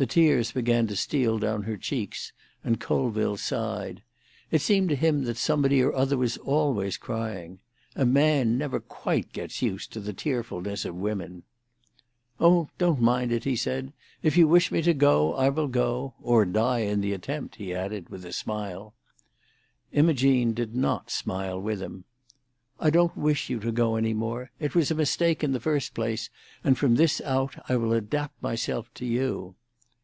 [0.00, 2.32] The tears began to steal down her cheeks,
[2.64, 4.02] and Colville sighed.
[4.50, 7.58] It seemed to him that somebody or other was always crying.
[7.94, 11.42] A man never quite gets used to the tearfulness of women.
[12.40, 13.92] "Oh, don't mind it," he said.
[14.22, 16.14] "If you wish me to go, I will go!
[16.22, 18.94] Or die in the attempt," he added, with a smile.
[19.92, 22.04] Imogene did not smile with him.
[22.78, 24.50] "I don't wish you to go any more.
[24.58, 26.30] It was a mistake in the first place,
[26.64, 29.56] and from this out I will adapt myself to you."